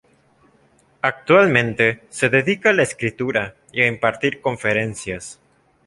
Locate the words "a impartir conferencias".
3.83-5.39